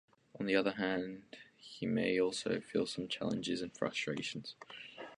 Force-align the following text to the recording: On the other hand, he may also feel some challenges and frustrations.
On 0.39 0.47
the 0.47 0.55
other 0.55 0.71
hand, 0.71 1.37
he 1.55 1.85
may 1.85 2.19
also 2.19 2.59
feel 2.59 2.87
some 2.87 3.07
challenges 3.07 3.61
and 3.61 3.71
frustrations. 3.77 4.55